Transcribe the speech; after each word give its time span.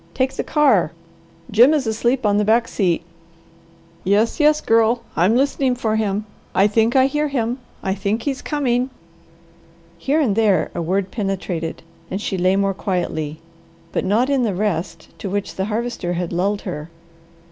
Take 0.15 0.33
the 0.33 0.43
car! 0.43 0.93
Jim 1.51 1.75
is 1.75 1.85
asleep 1.85 2.25
on 2.25 2.37
the 2.37 2.43
back 2.43 2.67
seat 2.67 3.03
Yes, 4.03 4.39
yes, 4.39 4.59
Girl! 4.59 5.03
I'm 5.15 5.35
listening 5.35 5.75
for 5.75 5.95
him. 5.95 6.25
I 6.55 6.65
think 6.65 6.95
I 6.95 7.05
hear 7.05 7.27
him! 7.27 7.59
I 7.83 7.93
think 7.93 8.23
he's 8.23 8.41
coming!" 8.41 8.89
Here 9.99 10.19
and 10.19 10.35
there 10.35 10.71
a 10.73 10.81
word 10.81 11.11
penetrated, 11.11 11.83
and 12.09 12.19
she 12.19 12.35
lay 12.35 12.55
more 12.55 12.73
quietly, 12.73 13.41
but 13.91 14.03
not 14.03 14.27
in 14.27 14.41
the 14.41 14.55
rest 14.55 15.09
to 15.19 15.29
which 15.29 15.53
the 15.53 15.65
Harvester 15.65 16.13
had 16.13 16.33
lulled 16.33 16.61
her. 16.61 16.89